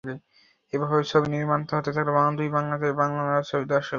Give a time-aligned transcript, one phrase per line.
[0.73, 3.89] এভাবে ছবি নির্মাণ হতে থাকলে দুই বাংলাতেই বাংলা ছবির দর্শক বাড়বে।